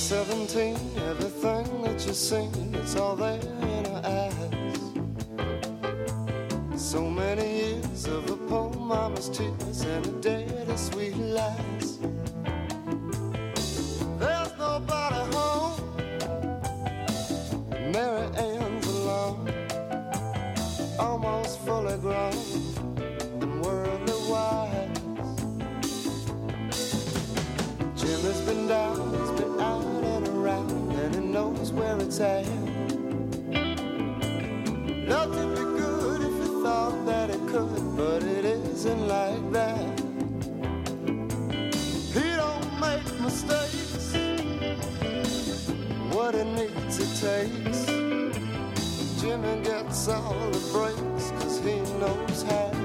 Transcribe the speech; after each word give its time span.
17, 0.00 0.76
everything 1.10 1.82
that 1.82 2.04
you 2.06 2.14
seen, 2.14 2.74
it's 2.74 2.96
all 2.96 3.14
there 3.14 3.38
in 3.38 3.84
her 3.84 4.02
eyes. 4.02 4.54
So 6.80 7.08
many 7.08 7.58
years 7.60 8.06
of 8.06 8.30
a 8.30 8.36
poor 8.48 8.70
mama's 8.72 9.28
tears 9.28 9.82
and 9.82 10.06
a 10.06 10.10
day 10.22 10.46
of 10.66 10.78
sweet 10.78 11.14
lies. 11.16 11.98
There's 14.18 14.52
nobody 14.58 15.22
home. 15.36 15.80
Mary 17.92 18.26
Ann's 18.36 18.86
alone, 18.86 19.52
almost 20.98 21.60
fully 21.60 21.98
grown 21.98 22.32
and 23.42 23.62
worldly 23.62 24.14
wise. 24.28 24.88
Jim 27.96 28.20
has 28.22 28.40
been 28.46 28.66
down, 28.66 29.09
Love 32.20 32.36
to 35.32 35.46
be 35.56 35.64
good 35.80 36.20
if 36.20 36.34
he 36.38 36.48
thought 36.62 37.06
that 37.06 37.30
it 37.30 37.40
could, 37.48 37.96
but 37.96 38.22
it 38.22 38.44
isn't 38.44 39.08
like 39.08 39.52
that. 39.52 40.00
He 42.12 42.36
don't 42.36 42.78
make 42.78 43.20
mistakes. 43.22 44.14
What 46.14 46.34
he 46.34 46.44
needs, 46.44 46.98
he 46.98 47.06
takes. 47.26 47.86
Jimmy 49.18 49.62
gets 49.64 50.08
all 50.08 50.50
the 50.50 50.60
breaks, 50.74 51.30
cause 51.30 51.58
he 51.60 51.80
knows 52.00 52.42
how. 52.42 52.79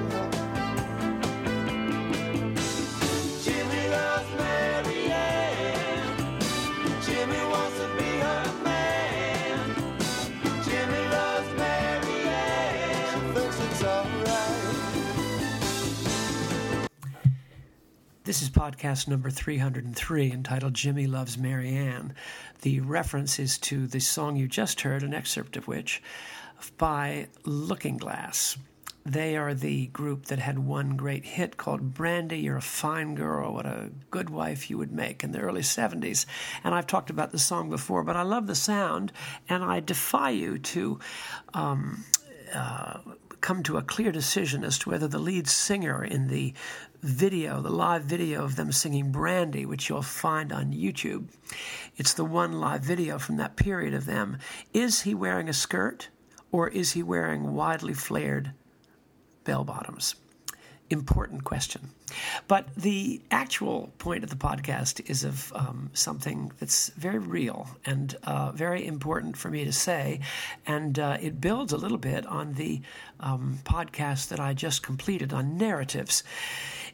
Podcast 18.56 19.10
number 19.10 19.30
303 19.30 20.32
entitled 20.32 20.74
Jimmy 20.74 21.08
Loves 21.08 21.38
Mary 21.38 21.76
Ann. 21.76 22.14
The 22.62 22.80
reference 22.80 23.38
is 23.38 23.58
to 23.60 23.86
the 23.86 24.00
song 24.00 24.38
you 24.38 24.48
just 24.48 24.80
heard, 24.82 25.04
an 25.04 25.14
excerpt 25.14 25.58
of 25.58 25.68
which, 25.68 26.02
by 26.78 27.28
Looking 27.44 27.98
Glass. 27.98 28.58
They 29.06 29.36
are 29.36 29.54
the 29.54 29.88
group 29.88 30.28
that 30.28 30.40
had 30.40 30.58
one 30.58 30.96
great 30.96 31.26
hit 31.26 31.58
called 31.58 31.94
Brandy, 31.94 32.40
You're 32.40 32.56
a 32.56 32.62
Fine 32.62 33.16
Girl, 33.16 33.54
What 33.54 33.66
a 33.66 33.92
Good 34.10 34.30
Wife 34.30 34.70
You 34.70 34.78
Would 34.78 34.94
Make 34.94 35.22
in 35.22 35.34
the 35.34 35.40
early 35.40 35.62
70s. 35.62 36.26
And 36.64 36.74
I've 36.74 36.88
talked 36.88 37.10
about 37.10 37.34
the 37.34 37.40
song 37.40 37.70
before, 37.70 38.04
but 38.06 38.16
I 38.16 38.22
love 38.22 38.48
the 38.48 38.56
sound, 38.56 39.12
and 39.50 39.66
I 39.66 39.82
defy 39.82 40.30
you 40.30 40.60
to 40.60 41.00
um, 41.54 42.06
uh, 42.54 43.00
come 43.42 43.62
to 43.62 43.78
a 43.78 43.84
clear 43.84 44.12
decision 44.12 44.64
as 44.64 44.80
to 44.80 44.90
whether 44.90 45.08
the 45.08 45.20
lead 45.20 45.48
singer 45.48 46.04
in 46.04 46.30
the 46.30 46.54
video, 47.06 47.62
the 47.62 47.70
live 47.70 48.04
video 48.04 48.44
of 48.44 48.56
them 48.56 48.72
singing 48.72 49.12
Brandy, 49.12 49.66
which 49.66 49.90
you'll 49.90 50.02
find 50.02 50.52
on 50.52 50.74
YouTube, 50.74 51.28
it's 51.98 52.14
the 52.14 52.26
one 52.26 52.54
live 52.54 52.82
video 52.82 53.20
from 53.20 53.38
that 53.38 53.56
period 53.56 53.94
of 53.94 54.06
them. 54.06 54.38
Is 54.74 55.02
he 55.02 55.14
wearing 55.14 55.48
a 55.48 55.54
skirt 55.54 56.10
or 56.52 56.68
is 56.68 56.94
he 56.94 57.04
wearing 57.04 57.54
widely 57.54 57.94
flared 57.94 58.52
bell 59.44 59.64
bottoms? 59.64 60.16
Important 60.90 61.44
question. 61.44 61.90
But 62.48 62.74
the 62.76 63.22
actual 63.32 63.92
point 63.98 64.24
of 64.24 64.30
the 64.30 64.36
podcast 64.36 65.10
is 65.10 65.24
of 65.24 65.52
um, 65.56 65.90
something 65.94 66.52
that's 66.60 66.90
very 66.90 67.18
real 67.18 67.68
and 67.86 68.16
uh, 68.24 68.52
very 68.52 68.86
important 68.86 69.36
for 69.36 69.50
me 69.50 69.66
to 69.66 69.74
say. 69.74 70.20
And 70.68 71.00
uh, 71.00 71.18
it 71.20 71.42
builds 71.42 71.74
a 71.74 71.78
little 71.78 71.98
bit 71.98 72.26
on 72.28 72.54
the 72.54 72.82
um, 73.20 73.60
podcast 73.64 74.30
that 74.30 74.40
I 74.40 74.54
just 74.54 74.84
completed 74.84 75.34
on 75.34 75.58
narratives. 75.58 76.24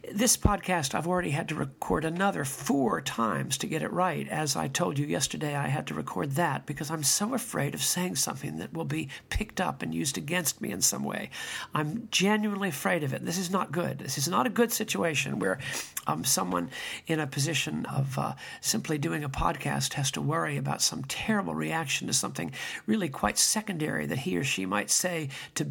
This 0.10 0.36
podcast, 0.36 0.96
I've 0.96 1.08
already 1.08 1.30
had 1.30 1.48
to 1.50 1.56
record 1.56 2.06
another 2.06 2.44
four 2.44 3.02
times 3.02 3.56
to 3.60 3.68
get 3.68 3.84
it 3.84 3.94
right. 3.94 4.28
As 4.30 4.56
I 4.56 4.68
told 4.68 4.98
you 4.98 5.06
yesterday, 5.06 5.56
I 5.56 5.68
had 5.68 5.86
to 5.88 5.94
record 5.94 6.32
that 6.32 6.66
because 6.66 6.90
I'm 6.90 7.04
so 7.04 7.36
afraid 7.36 7.76
of 7.76 7.84
saying 7.84 8.16
something 8.16 8.58
that 8.58 8.74
will 8.74 8.86
be 8.86 9.10
picked 9.30 9.62
up 9.62 9.84
and 9.84 9.94
used 9.94 10.18
against 10.18 10.60
me 10.60 10.72
in 10.72 10.82
some 10.82 11.04
way. 11.04 11.30
I'm 11.76 12.08
genuinely 12.10 12.70
afraid 12.70 13.04
of 13.04 13.14
it. 13.14 13.24
This 13.24 13.38
is 13.38 13.52
not 13.52 13.72
good. 13.72 14.00
This 14.00 14.18
is 14.18 14.28
not 14.28 14.48
a 14.48 14.50
good 14.50 14.72
situation 14.72 15.38
where 15.38 15.60
um, 16.08 16.26
someone 16.26 16.72
in 17.06 17.20
a 17.20 17.28
position 17.28 17.86
of 17.86 18.18
uh, 18.18 18.34
simply 18.60 18.98
doing 18.98 19.24
a 19.24 19.30
podcast 19.30 19.94
has 19.94 20.10
to 20.12 20.22
worry 20.22 20.58
about 20.58 20.82
some 20.82 21.04
terrible 21.04 21.54
reaction 21.54 22.08
to 22.08 22.14
something 22.14 22.52
really 22.88 23.08
quite 23.08 23.38
secondary 23.38 24.08
that 24.08 24.20
he 24.20 24.36
or 24.36 24.44
she 24.44 24.66
might 24.66 24.90
say 24.90 25.30
to 25.54 25.68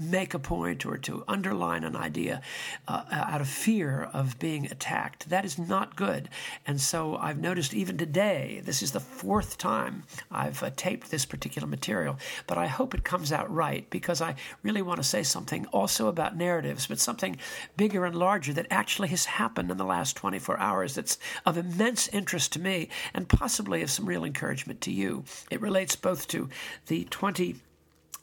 make 0.00 0.34
a 0.34 0.38
point 0.38 0.86
or 0.86 0.96
to 0.96 1.22
underline 1.28 1.84
an 1.84 1.94
idea 1.94 2.40
uh, 2.88 3.04
out 3.10 3.40
of 3.40 3.48
fear 3.48 4.08
of 4.12 4.38
being 4.38 4.66
attacked. 4.66 5.28
That 5.28 5.44
is 5.44 5.58
not 5.58 5.96
good. 5.96 6.28
And 6.66 6.80
so 6.80 7.16
I've 7.16 7.38
noticed 7.38 7.74
even 7.74 7.98
today, 7.98 8.62
this 8.64 8.82
is 8.82 8.92
the 8.92 9.00
fourth 9.00 9.58
time 9.58 10.04
I've 10.30 10.62
uh, 10.62 10.70
taped 10.74 11.10
this 11.10 11.26
particular 11.26 11.68
material, 11.68 12.18
but 12.46 12.58
I 12.58 12.66
hope 12.66 12.94
it 12.94 13.04
comes 13.04 13.32
out 13.32 13.52
right 13.52 13.88
because 13.90 14.20
I 14.22 14.36
really 14.62 14.82
want 14.82 14.98
to 14.98 15.04
say 15.04 15.22
something 15.22 15.66
also 15.66 16.08
about 16.08 16.36
narratives, 16.36 16.86
but 16.86 16.98
something 16.98 17.36
bigger 17.76 18.06
and 18.06 18.16
larger 18.16 18.52
that 18.54 18.66
actually 18.70 19.08
has 19.08 19.26
happened 19.26 19.70
in 19.70 19.76
the 19.76 19.84
last 19.84 20.16
24 20.16 20.58
hours 20.58 20.94
that's 20.94 21.18
of 21.44 21.58
immense 21.58 22.08
interest 22.08 22.52
to 22.52 22.60
me 22.60 22.88
and 23.12 23.28
possibly 23.28 23.82
of 23.82 23.90
some 23.90 24.06
real 24.06 24.24
encouragement 24.24 24.80
to 24.80 24.92
you. 24.92 25.24
It 25.50 25.60
relates 25.60 25.96
both 25.96 26.26
to 26.28 26.48
the 26.86 27.04
20 27.04 27.56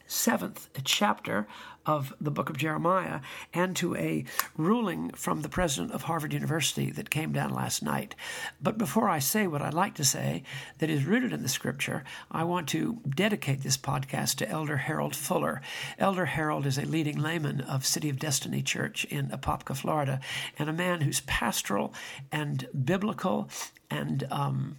seventh 0.08 0.68
chapter 0.84 1.46
of 1.86 2.12
the 2.20 2.30
book 2.30 2.50
of 2.50 2.56
Jeremiah 2.58 3.20
and 3.54 3.74
to 3.76 3.96
a 3.96 4.24
ruling 4.56 5.10
from 5.12 5.40
the 5.40 5.48
president 5.48 5.92
of 5.92 6.02
Harvard 6.02 6.34
University 6.34 6.90
that 6.90 7.08
came 7.08 7.32
down 7.32 7.54
last 7.54 7.82
night. 7.82 8.14
But 8.60 8.76
before 8.76 9.08
I 9.08 9.20
say 9.20 9.46
what 9.46 9.62
I'd 9.62 9.72
like 9.72 9.94
to 9.94 10.04
say 10.04 10.42
that 10.78 10.90
is 10.90 11.06
rooted 11.06 11.32
in 11.32 11.42
the 11.42 11.48
scripture, 11.48 12.04
I 12.30 12.44
want 12.44 12.68
to 12.68 13.00
dedicate 13.08 13.62
this 13.62 13.78
podcast 13.78 14.36
to 14.36 14.48
Elder 14.48 14.76
Harold 14.78 15.16
Fuller. 15.16 15.62
Elder 15.98 16.26
Harold 16.26 16.66
is 16.66 16.76
a 16.76 16.84
leading 16.84 17.18
layman 17.18 17.62
of 17.62 17.86
City 17.86 18.10
of 18.10 18.18
Destiny 18.18 18.60
Church 18.60 19.04
in 19.06 19.28
Apopka, 19.28 19.74
Florida, 19.74 20.20
and 20.58 20.68
a 20.68 20.74
man 20.74 21.00
who's 21.00 21.20
pastoral 21.20 21.94
and 22.30 22.68
biblical 22.84 23.48
and 23.90 24.26
um, 24.30 24.76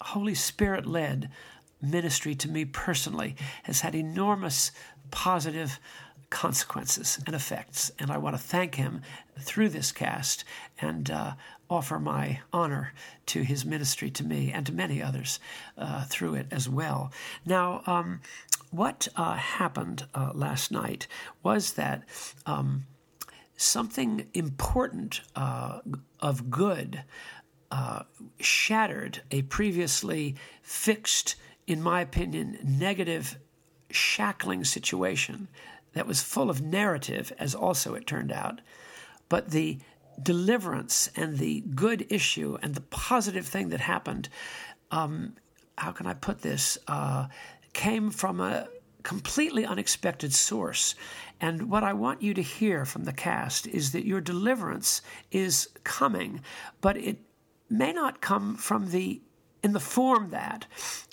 Holy 0.00 0.34
Spirit 0.34 0.86
led 0.86 1.30
ministry 1.80 2.34
to 2.36 2.48
me 2.48 2.64
personally 2.64 3.36
has 3.64 3.80
had 3.80 3.94
enormous 3.94 4.72
positive 5.10 5.78
consequences 6.30 7.18
and 7.26 7.34
effects. 7.34 7.90
And 7.98 8.10
I 8.10 8.18
want 8.18 8.36
to 8.36 8.42
thank 8.42 8.74
him 8.74 9.02
through 9.38 9.70
this 9.70 9.92
cast 9.92 10.44
and 10.80 11.10
uh, 11.10 11.32
offer 11.70 11.98
my 11.98 12.40
honor 12.52 12.92
to 13.26 13.42
his 13.42 13.64
ministry 13.64 14.10
to 14.10 14.24
me 14.24 14.52
and 14.52 14.66
to 14.66 14.72
many 14.72 15.02
others 15.02 15.40
uh, 15.76 16.04
through 16.04 16.34
it 16.34 16.46
as 16.50 16.68
well. 16.68 17.10
Now, 17.46 17.82
um, 17.86 18.20
what 18.70 19.08
uh, 19.16 19.36
happened 19.36 20.06
uh, 20.14 20.32
last 20.34 20.70
night 20.70 21.06
was 21.42 21.74
that. 21.74 22.04
Um, 22.46 22.86
something 23.60 24.24
important 24.34 25.20
uh, 25.34 25.80
of 26.20 26.48
good 26.48 27.02
uh, 27.72 28.02
shattered 28.38 29.20
a 29.30 29.42
previously 29.42 30.36
fixed 30.62 31.34
in 31.68 31.82
my 31.82 32.00
opinion, 32.00 32.58
negative, 32.64 33.38
shackling 33.90 34.64
situation 34.64 35.48
that 35.92 36.06
was 36.06 36.22
full 36.22 36.48
of 36.48 36.62
narrative, 36.62 37.30
as 37.38 37.54
also 37.54 37.94
it 37.94 38.06
turned 38.06 38.32
out. 38.32 38.62
But 39.28 39.50
the 39.50 39.78
deliverance 40.20 41.10
and 41.14 41.36
the 41.36 41.60
good 41.74 42.06
issue 42.08 42.56
and 42.62 42.74
the 42.74 42.80
positive 42.80 43.46
thing 43.46 43.68
that 43.68 43.80
happened, 43.80 44.30
um, 44.90 45.36
how 45.76 45.92
can 45.92 46.06
I 46.06 46.14
put 46.14 46.40
this, 46.40 46.78
uh, 46.88 47.28
came 47.74 48.10
from 48.10 48.40
a 48.40 48.68
completely 49.02 49.66
unexpected 49.66 50.32
source. 50.32 50.94
And 51.38 51.70
what 51.70 51.84
I 51.84 51.92
want 51.92 52.22
you 52.22 52.32
to 52.34 52.42
hear 52.42 52.86
from 52.86 53.04
the 53.04 53.12
cast 53.12 53.66
is 53.66 53.92
that 53.92 54.06
your 54.06 54.22
deliverance 54.22 55.02
is 55.30 55.68
coming, 55.84 56.40
but 56.80 56.96
it 56.96 57.18
may 57.68 57.92
not 57.92 58.22
come 58.22 58.56
from 58.56 58.90
the 58.90 59.20
in 59.62 59.72
the 59.72 59.80
form 59.80 60.30
that 60.30 60.66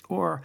or 0.08 0.42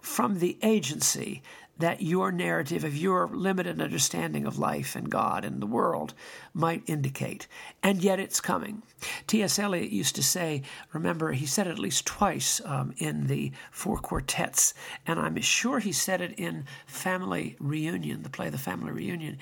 from 0.00 0.38
the 0.38 0.58
agency 0.62 1.42
that 1.78 2.00
your 2.00 2.30
narrative 2.30 2.84
of 2.84 2.96
your 2.96 3.26
limited 3.28 3.80
understanding 3.80 4.46
of 4.46 4.58
life 4.58 4.94
and 4.94 5.10
God 5.10 5.44
and 5.44 5.60
the 5.60 5.66
world 5.66 6.14
might 6.52 6.82
indicate. 6.86 7.48
And 7.82 8.02
yet 8.02 8.20
it's 8.20 8.40
coming. 8.40 8.82
T.S. 9.26 9.58
Eliot 9.58 9.90
used 9.90 10.14
to 10.14 10.22
say, 10.22 10.62
remember, 10.92 11.32
he 11.32 11.46
said 11.46 11.66
it 11.66 11.70
at 11.70 11.78
least 11.78 12.06
twice 12.06 12.60
um, 12.64 12.94
in 12.98 13.26
the 13.26 13.50
Four 13.72 13.98
Quartets, 13.98 14.72
and 15.06 15.18
I'm 15.18 15.40
sure 15.40 15.80
he 15.80 15.92
said 15.92 16.20
it 16.20 16.38
in 16.38 16.64
Family 16.86 17.56
Reunion, 17.58 18.22
the 18.22 18.30
play 18.30 18.50
The 18.50 18.58
Family 18.58 18.92
Reunion, 18.92 19.38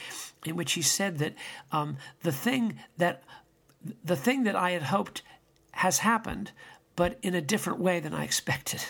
in 0.47 0.57
which 0.57 0.73
he 0.73 0.83
said 0.83 1.19
that 1.19 1.35
um, 1.71 1.99
the 2.23 2.33
thing 2.33 2.79
that 2.97 3.23
the 4.05 4.17
thing 4.17 4.45
that 4.45 4.55
I 4.55 4.71
had 4.71 4.85
hoped 4.85 5.23
has 5.73 5.99
happened, 5.99 6.53
but 6.97 7.19
in 7.23 7.35
a 7.35 7.41
different 7.41 7.79
way 7.79 8.01
than 8.01 8.15
I 8.15 8.25
expected. 8.31 8.85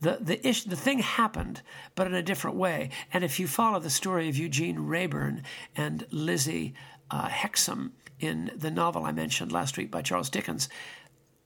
The, 0.00 0.18
the, 0.20 0.46
ish, 0.46 0.64
the 0.64 0.76
thing 0.76 1.00
happened, 1.00 1.62
but 1.94 2.06
in 2.06 2.14
a 2.14 2.22
different 2.22 2.56
way. 2.56 2.90
And 3.12 3.24
if 3.24 3.38
you 3.38 3.46
follow 3.46 3.80
the 3.80 3.90
story 3.90 4.28
of 4.28 4.36
Eugene 4.36 4.80
Wrayburn 4.80 5.42
and 5.76 6.06
Lizzie 6.10 6.74
uh, 7.10 7.28
Hexam 7.28 7.90
in 8.18 8.50
the 8.54 8.70
novel 8.70 9.04
I 9.04 9.12
mentioned 9.12 9.52
last 9.52 9.76
week 9.76 9.90
by 9.90 10.02
Charles 10.02 10.30
Dickens, 10.30 10.68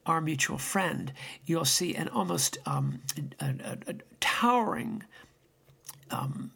Our 0.07 0.21
Mutual 0.21 0.59
Friend, 0.59 1.13
you'll 1.47 1.65
see 1.65 1.95
an 1.95 2.09
almost 2.09 2.59
um, 2.67 3.01
a, 3.41 3.47
a, 3.47 3.79
a 3.91 3.95
towering 4.21 5.05
um, 6.11 6.51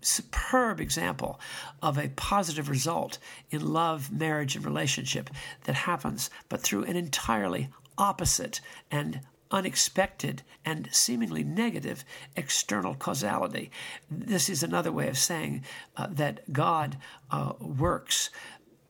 superb 0.00 0.80
example 0.80 1.40
of 1.82 1.98
a 1.98 2.08
positive 2.10 2.68
result 2.68 3.18
in 3.50 3.72
love, 3.72 4.12
marriage, 4.12 4.56
and 4.56 4.64
relationship 4.64 5.30
that 5.64 5.74
happens, 5.74 6.30
but 6.48 6.60
through 6.60 6.84
an 6.84 6.96
entirely 6.96 7.68
opposite 7.98 8.60
and 8.90 9.20
unexpected 9.50 10.42
and 10.64 10.88
seemingly 10.92 11.44
negative 11.44 12.04
external 12.34 12.94
causality. 12.94 13.70
This 14.10 14.48
is 14.48 14.62
another 14.62 14.90
way 14.90 15.08
of 15.08 15.18
saying 15.18 15.64
uh, 15.96 16.08
that 16.10 16.52
God 16.52 16.96
uh, 17.30 17.52
works 17.60 18.30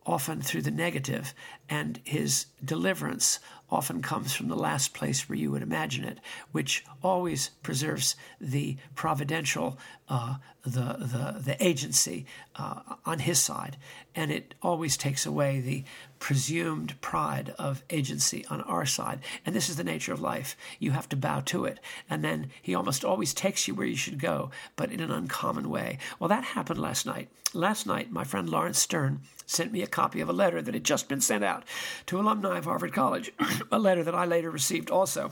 often 0.07 0.41
through 0.41 0.63
the 0.63 0.71
negative, 0.71 1.35
and 1.69 2.01
his 2.05 2.47
deliverance 2.65 3.39
often 3.75 4.01
comes 4.01 4.33
from 4.33 4.49
the 4.49 4.57
last 4.57 4.95
place 4.95 5.29
where 5.29 5.37
you 5.37 5.51
would 5.51 5.63
imagine 5.63 6.05
it, 6.05 6.19
which 6.53 6.85
always 7.03 7.51
preserves 7.63 8.15
the 8.41 8.77
providential, 8.95 9.79
uh, 10.09 10.37
the, 10.63 10.97
the, 10.99 11.41
the 11.45 11.57
agency 11.61 12.25
uh, 12.57 12.81
on 13.05 13.19
his 13.19 13.41
side. 13.41 13.77
And 14.15 14.31
it 14.31 14.55
always 14.63 14.97
takes 14.97 15.27
away 15.27 15.61
the 15.61 15.85
presumed 16.21 17.01
pride 17.01 17.53
of 17.59 17.83
agency 17.91 18.47
on 18.47 18.61
our 18.63 18.87
side. 18.87 19.21
And 19.45 19.55
this 19.55 19.69
is 19.69 19.77
the 19.77 19.85
nature 19.85 20.13
of 20.13 20.21
life. 20.21 20.57
You 20.79 20.93
have 20.93 21.09
to 21.09 21.17
bow 21.17 21.41
to 21.47 21.65
it. 21.65 21.81
And 22.09 22.23
then 22.23 22.51
he 22.63 22.75
almost 22.75 23.05
always 23.05 23.35
takes 23.35 23.67
you 23.67 23.75
where 23.75 23.87
you 23.87 23.97
should 23.97 24.21
go, 24.21 24.51
but 24.77 24.93
in 24.93 25.01
an 25.01 25.11
uncommon 25.11 25.69
way. 25.69 25.99
Well, 26.19 26.29
that 26.29 26.45
happened 26.45 26.81
last 26.81 27.05
night. 27.05 27.29
Last 27.53 27.87
night, 27.87 28.11
my 28.11 28.25
friend 28.25 28.49
Lawrence 28.49 28.79
Stern 28.79 29.21
sent 29.47 29.73
me 29.73 29.83
a 29.83 29.87
copy 29.87 30.21
of 30.21 30.29
a 30.29 30.33
letter 30.33 30.63
that 30.63 30.75
had 30.75 30.85
just 30.85 31.09
been 31.09 31.21
sent 31.21 31.45
out 31.45 31.65
to 32.07 32.19
alumni 32.19 32.59
of 32.59 32.65
Harvard 32.65 32.93
College, 32.93 33.33
a 33.73 33.79
letter 33.79 34.03
that 34.03 34.15
I 34.15 34.25
later 34.25 34.51
received 34.51 34.91
also 34.91 35.31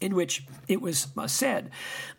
in 0.00 0.14
which 0.14 0.44
it 0.66 0.80
was 0.80 1.08
uh, 1.16 1.26
said 1.26 1.70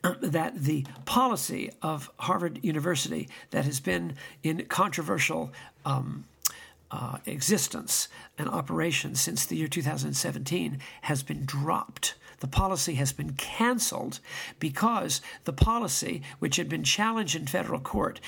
that 0.21 0.63
the 0.63 0.85
policy 1.05 1.71
of 1.81 2.11
Harvard 2.19 2.59
University 2.63 3.27
that 3.51 3.65
has 3.65 3.79
been 3.79 4.15
in 4.43 4.65
controversial 4.65 5.51
um, 5.85 6.25
uh, 6.91 7.17
existence 7.25 8.07
and 8.37 8.49
operation 8.49 9.15
since 9.15 9.45
the 9.45 9.55
year 9.55 9.67
2017 9.67 10.79
has 11.01 11.23
been 11.23 11.45
dropped. 11.45 12.15
The 12.39 12.47
policy 12.47 12.95
has 12.95 13.13
been 13.13 13.33
canceled 13.33 14.19
because 14.59 15.21
the 15.45 15.53
policy, 15.53 16.21
which 16.39 16.57
had 16.57 16.67
been 16.67 16.83
challenged 16.83 17.35
in 17.35 17.47
federal 17.47 17.79
court, 17.79 18.19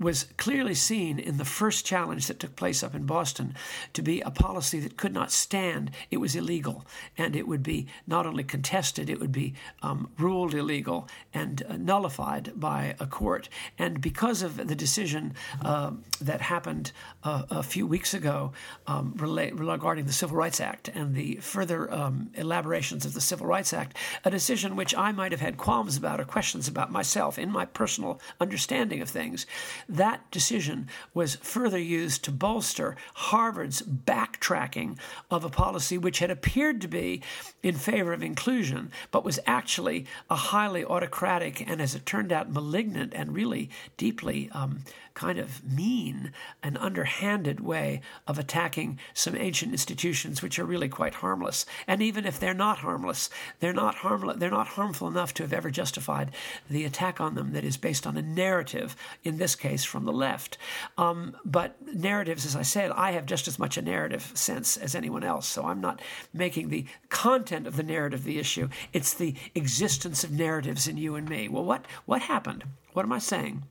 was 0.00 0.26
clearly 0.38 0.74
seen 0.74 1.18
in 1.18 1.36
the 1.36 1.44
first 1.44 1.84
challenge 1.84 2.26
that 2.26 2.40
took 2.40 2.56
place 2.56 2.82
up 2.82 2.94
in 2.94 3.04
Boston 3.04 3.54
to 3.92 4.00
be 4.00 4.22
a 4.22 4.30
policy 4.30 4.80
that 4.80 4.96
could 4.96 5.12
not 5.12 5.30
stand. 5.30 5.90
It 6.10 6.16
was 6.16 6.34
illegal, 6.34 6.86
and 7.18 7.36
it 7.36 7.46
would 7.46 7.62
be 7.62 7.86
not 8.06 8.26
only 8.26 8.42
contested, 8.42 9.10
it 9.10 9.20
would 9.20 9.30
be 9.30 9.54
um, 9.82 10.10
ruled 10.18 10.54
illegal 10.54 11.06
and 11.34 11.62
uh, 11.68 11.76
nullified 11.76 12.58
by 12.58 12.94
a 12.98 13.06
court. 13.06 13.50
And 13.78 14.00
because 14.00 14.40
of 14.42 14.56
the 14.56 14.74
decision 14.74 15.34
uh, 15.62 15.92
that 16.20 16.40
happened 16.40 16.92
uh, 17.22 17.44
a 17.50 17.62
few 17.62 17.86
weeks 17.86 18.14
ago 18.14 18.52
um, 18.86 19.12
regarding 19.16 20.06
the 20.06 20.12
Civil 20.12 20.36
Rights 20.36 20.60
Act 20.60 20.88
and 20.88 21.14
the 21.14 21.36
further 21.36 21.92
um, 21.92 22.30
elaborations 22.34 23.04
of 23.04 23.12
the 23.12 23.20
Civil 23.20 23.46
Rights 23.46 23.74
Act, 23.74 23.96
a 24.24 24.30
decision 24.30 24.76
which 24.76 24.94
I 24.96 25.12
might 25.12 25.32
have 25.32 25.40
had 25.42 25.58
qualms 25.58 25.98
about 25.98 26.20
or 26.20 26.24
questions 26.24 26.68
about 26.68 26.90
myself 26.90 27.38
in 27.38 27.50
my 27.50 27.66
personal 27.66 28.18
understanding 28.40 29.02
of 29.02 29.10
things 29.10 29.46
that 29.90 30.30
decision 30.30 30.88
was 31.12 31.36
further 31.36 31.78
used 31.78 32.24
to 32.24 32.30
bolster 32.30 32.96
Harvard's 33.14 33.82
backtracking 33.82 34.98
of 35.30 35.44
a 35.44 35.50
policy 35.50 35.98
which 35.98 36.20
had 36.20 36.30
appeared 36.30 36.80
to 36.80 36.88
be 36.88 37.22
in 37.62 37.74
favor 37.74 38.12
of 38.12 38.22
inclusion, 38.22 38.90
but 39.10 39.24
was 39.24 39.40
actually 39.46 40.06
a 40.30 40.36
highly 40.36 40.84
autocratic 40.84 41.68
and, 41.68 41.82
as 41.82 41.94
it 41.94 42.06
turned 42.06 42.32
out, 42.32 42.52
malignant 42.52 43.12
and 43.14 43.34
really 43.34 43.68
deeply 43.96 44.48
um, 44.52 44.84
kind 45.14 45.38
of 45.38 45.62
mean 45.64 46.32
and 46.62 46.78
underhanded 46.78 47.60
way 47.60 48.00
of 48.26 48.38
attacking 48.38 48.98
some 49.12 49.36
ancient 49.36 49.72
institutions 49.72 50.40
which 50.40 50.58
are 50.58 50.64
really 50.64 50.88
quite 50.88 51.14
harmless. 51.14 51.66
And 51.86 52.00
even 52.00 52.24
if 52.24 52.38
they're 52.38 52.54
not 52.54 52.78
harmless, 52.78 53.28
they're 53.58 53.72
not 53.72 53.96
harmless, 53.96 54.38
they're 54.38 54.50
not 54.50 54.68
harmful 54.68 55.08
enough 55.08 55.34
to 55.34 55.42
have 55.42 55.52
ever 55.52 55.70
justified 55.70 56.30
the 56.68 56.84
attack 56.84 57.20
on 57.20 57.34
them 57.34 57.52
that 57.52 57.64
is 57.64 57.76
based 57.76 58.06
on 58.06 58.16
a 58.16 58.22
narrative, 58.22 58.96
in 59.22 59.38
this 59.38 59.54
case 59.54 59.79
from 59.84 60.04
the 60.04 60.12
left. 60.12 60.58
Um, 60.98 61.36
but 61.44 61.76
narratives, 61.94 62.46
as 62.46 62.56
I 62.56 62.62
said, 62.62 62.90
I 62.92 63.12
have 63.12 63.26
just 63.26 63.48
as 63.48 63.58
much 63.58 63.76
a 63.76 63.82
narrative 63.82 64.32
sense 64.34 64.76
as 64.76 64.94
anyone 64.94 65.24
else, 65.24 65.46
so 65.46 65.64
I'm 65.64 65.80
not 65.80 66.00
making 66.32 66.68
the 66.68 66.86
content 67.08 67.66
of 67.66 67.76
the 67.76 67.82
narrative 67.82 68.24
the 68.24 68.38
issue. 68.38 68.68
It's 68.92 69.14
the 69.14 69.34
existence 69.54 70.24
of 70.24 70.30
narratives 70.30 70.88
in 70.88 70.96
you 70.96 71.14
and 71.14 71.28
me. 71.28 71.48
Well, 71.48 71.64
what 71.64 71.86
what 72.06 72.22
happened? 72.22 72.64
What 72.92 73.04
am 73.04 73.12
I 73.12 73.18
saying? 73.18 73.64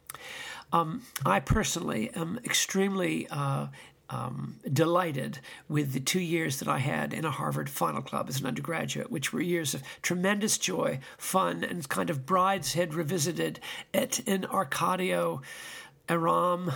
Um, 0.72 1.04
I 1.26 1.40
personally 1.40 2.12
am 2.16 2.40
extremely 2.46 3.28
uh, 3.30 3.68
um, 4.10 4.56
delighted 4.72 5.40
with 5.68 5.94
the 5.94 6.00
two 6.00 6.20
years 6.20 6.60
that 6.60 6.68
I 6.68 6.80
had 6.80 7.14
in 7.14 7.26
a 7.26 7.32
Harvard 7.32 7.70
Final 7.70 8.02
Club 8.02 8.28
as 8.30 8.40
an 8.40 8.48
undergraduate, 8.48 9.12
which 9.12 9.32
were 9.32 9.42
years 9.42 9.74
of 9.74 9.84
tremendous 10.02 10.58
joy, 10.58 11.00
fun, 11.18 11.64
and 11.64 11.88
kind 11.88 12.10
of 12.10 12.26
brideshead 12.26 12.94
revisited 12.94 13.60
at 13.94 14.20
in 14.20 14.42
Arcadio 14.44 15.42
Aram. 16.10 16.72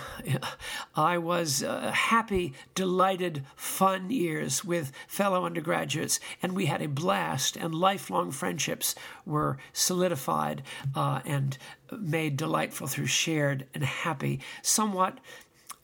I 0.95 1.17
was 1.17 1.63
uh, 1.63 1.91
happy, 1.91 2.53
delighted, 2.75 3.43
fun 3.55 4.09
years 4.11 4.63
with 4.63 4.91
fellow 5.07 5.45
undergraduates, 5.45 6.19
and 6.41 6.53
we 6.53 6.67
had 6.67 6.81
a 6.81 6.87
blast, 6.87 7.57
and 7.57 7.73
lifelong 7.73 8.31
friendships 8.31 8.95
were 9.25 9.57
solidified 9.73 10.61
uh, 10.95 11.21
and 11.25 11.57
made 11.91 12.37
delightful 12.37 12.87
through 12.87 13.07
shared 13.07 13.65
and 13.73 13.83
happy, 13.83 14.39
somewhat 14.61 15.19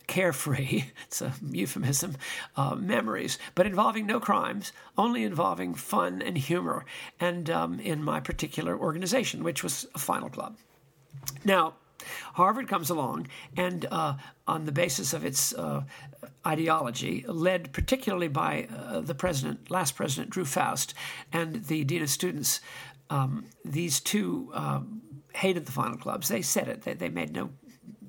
carefree, 0.09 0.85
it's 1.07 1.21
a 1.21 1.33
euphemism, 1.49 2.17
uh, 2.57 2.75
memories, 2.75 3.37
but 3.55 3.65
involving 3.65 4.05
no 4.05 4.19
crimes, 4.19 4.73
only 4.97 5.23
involving 5.23 5.73
fun 5.73 6.21
and 6.21 6.37
humor, 6.37 6.85
and 7.19 7.49
um, 7.49 7.79
in 7.79 8.03
my 8.03 8.19
particular 8.19 8.77
organization, 8.77 9.43
which 9.43 9.63
was 9.63 9.87
a 9.95 9.99
final 9.99 10.29
club. 10.29 10.57
Now, 11.45 11.75
Harvard 12.33 12.67
comes 12.67 12.89
along 12.89 13.27
and, 13.57 13.85
uh, 13.91 14.15
on 14.47 14.65
the 14.65 14.71
basis 14.71 15.13
of 15.13 15.25
its 15.25 15.53
uh, 15.53 15.83
ideology, 16.45 17.25
led 17.27 17.71
particularly 17.73 18.27
by 18.27 18.67
uh, 18.75 19.01
the 19.01 19.15
president, 19.15 19.69
last 19.69 19.95
president, 19.95 20.29
Drew 20.29 20.45
Faust, 20.45 20.93
and 21.31 21.65
the 21.65 21.83
dean 21.83 22.01
of 22.01 22.09
students, 22.09 22.61
um, 23.09 23.45
these 23.65 23.99
two 23.99 24.51
um, 24.53 25.01
hated 25.33 25.65
the 25.65 25.71
final 25.71 25.97
clubs. 25.97 26.27
They 26.27 26.41
said 26.41 26.67
it. 26.67 26.83
They, 26.83 26.93
they 26.93 27.09
made 27.09 27.33
no 27.33 27.49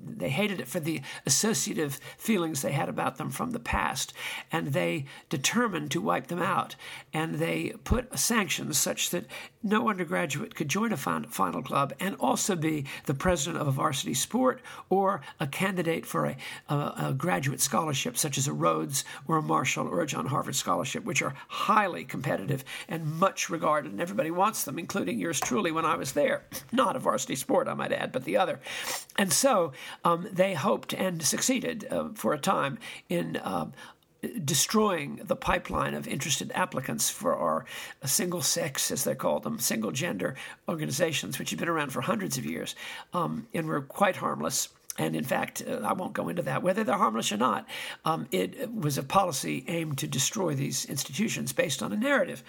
they 0.05 0.29
hated 0.29 0.59
it 0.59 0.67
for 0.67 0.79
the 0.79 1.01
associative 1.25 1.99
feelings 2.17 2.61
they 2.61 2.71
had 2.71 2.89
about 2.89 3.17
them 3.17 3.29
from 3.29 3.51
the 3.51 3.59
past, 3.59 4.13
and 4.51 4.67
they 4.67 5.05
determined 5.29 5.91
to 5.91 6.01
wipe 6.01 6.27
them 6.27 6.41
out. 6.41 6.75
And 7.13 7.35
they 7.35 7.73
put 7.83 8.17
sanctions 8.17 8.77
such 8.77 9.09
that 9.11 9.25
no 9.63 9.89
undergraduate 9.89 10.55
could 10.55 10.69
join 10.69 10.91
a 10.91 10.97
final 10.97 11.61
club 11.61 11.93
and 11.99 12.15
also 12.19 12.55
be 12.55 12.85
the 13.05 13.13
president 13.13 13.61
of 13.61 13.67
a 13.67 13.71
varsity 13.71 14.13
sport 14.13 14.61
or 14.89 15.21
a 15.39 15.47
candidate 15.47 16.05
for 16.05 16.25
a, 16.25 16.37
a, 16.69 16.75
a 16.75 17.15
graduate 17.15 17.61
scholarship, 17.61 18.17
such 18.17 18.37
as 18.37 18.47
a 18.47 18.53
Rhodes 18.53 19.03
or 19.27 19.37
a 19.37 19.41
Marshall 19.41 19.87
or 19.87 20.01
a 20.01 20.07
John 20.07 20.25
Harvard 20.25 20.55
scholarship, 20.55 21.03
which 21.03 21.21
are 21.21 21.35
highly 21.47 22.03
competitive 22.03 22.63
and 22.87 23.19
much 23.19 23.49
regarded, 23.49 23.91
and 23.91 24.01
everybody 24.01 24.31
wants 24.31 24.63
them, 24.63 24.79
including 24.79 25.19
yours 25.19 25.39
truly 25.39 25.71
when 25.71 25.85
I 25.85 25.95
was 25.95 26.13
there. 26.13 26.45
Not 26.71 26.95
a 26.95 26.99
varsity 26.99 27.35
sport, 27.35 27.67
I 27.67 27.73
might 27.73 27.91
add, 27.91 28.11
but 28.11 28.23
the 28.23 28.37
other. 28.37 28.59
And 29.17 29.31
so 29.31 29.73
um, 30.03 30.27
they 30.31 30.53
hoped 30.53 30.93
and 30.93 31.21
succeeded 31.21 31.87
uh, 31.89 32.09
for 32.13 32.33
a 32.33 32.37
time 32.37 32.77
in 33.09 33.37
uh, 33.37 33.67
destroying 34.43 35.19
the 35.23 35.35
pipeline 35.35 35.93
of 35.93 36.07
interested 36.07 36.51
applicants 36.53 37.09
for 37.09 37.35
our 37.35 37.65
single 38.05 38.41
sex, 38.41 38.91
as 38.91 39.03
they 39.03 39.15
call 39.15 39.39
them, 39.39 39.59
single 39.59 39.91
gender 39.91 40.35
organizations, 40.69 41.39
which 41.39 41.49
have 41.49 41.59
been 41.59 41.69
around 41.69 41.91
for 41.91 42.01
hundreds 42.01 42.37
of 42.37 42.45
years 42.45 42.75
um, 43.13 43.47
and 43.53 43.67
were 43.67 43.81
quite 43.81 44.17
harmless 44.17 44.69
And 45.01 45.15
in 45.15 45.23
fact, 45.23 45.63
uh, 45.67 45.79
I 45.83 45.93
won't 45.93 46.13
go 46.13 46.29
into 46.29 46.43
that, 46.43 46.61
whether 46.61 46.83
they're 46.83 46.95
harmless 46.95 47.31
or 47.31 47.37
not. 47.37 47.67
Um, 48.05 48.27
it 48.31 48.71
was 48.71 48.99
a 48.99 49.03
policy 49.03 49.65
aimed 49.67 49.97
to 49.97 50.07
destroy 50.07 50.53
these 50.53 50.85
institutions 50.85 51.53
based 51.53 51.81
on 51.81 51.91
a 51.91 51.97
narrative, 51.97 52.43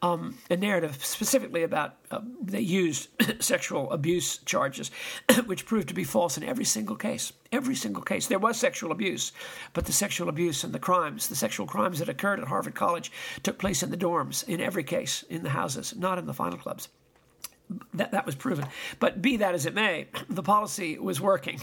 um, 0.00 0.38
a 0.48 0.56
narrative 0.56 1.04
specifically 1.04 1.62
about 1.62 1.96
uh, 2.10 2.20
they 2.40 2.62
used 2.62 3.08
sexual 3.42 3.92
abuse 3.92 4.38
charges, 4.38 4.90
which 5.44 5.66
proved 5.66 5.88
to 5.88 5.94
be 5.94 6.02
false 6.02 6.38
in 6.38 6.44
every 6.44 6.64
single 6.64 6.96
case. 6.96 7.34
Every 7.52 7.74
single 7.74 8.02
case. 8.02 8.26
There 8.26 8.38
was 8.38 8.58
sexual 8.58 8.90
abuse, 8.90 9.32
but 9.74 9.84
the 9.84 9.92
sexual 9.92 10.30
abuse 10.30 10.64
and 10.64 10.72
the 10.72 10.78
crimes, 10.78 11.28
the 11.28 11.36
sexual 11.36 11.66
crimes 11.66 11.98
that 11.98 12.08
occurred 12.08 12.40
at 12.40 12.48
Harvard 12.48 12.74
College, 12.74 13.12
took 13.42 13.58
place 13.58 13.82
in 13.82 13.90
the 13.90 13.98
dorms, 13.98 14.48
in 14.48 14.62
every 14.62 14.82
case, 14.82 15.24
in 15.28 15.42
the 15.42 15.50
houses, 15.50 15.94
not 15.94 16.16
in 16.16 16.24
the 16.24 16.32
final 16.32 16.56
clubs 16.56 16.88
that, 17.94 18.12
that 18.12 18.26
was 18.26 18.34
proven. 18.34 18.66
But 18.98 19.20
be 19.20 19.36
that 19.38 19.54
as 19.54 19.66
it 19.66 19.74
may, 19.74 20.06
the 20.28 20.42
policy 20.42 20.98
was 20.98 21.20
working. 21.20 21.60